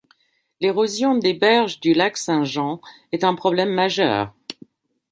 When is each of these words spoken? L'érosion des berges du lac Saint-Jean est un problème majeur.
L'érosion 0.61 1.13
des 1.13 1.35
berges 1.35 1.79
du 1.79 1.93
lac 1.93 2.17
Saint-Jean 2.17 2.81
est 3.11 3.23
un 3.23 3.35
problème 3.35 3.69
majeur. 3.69 4.33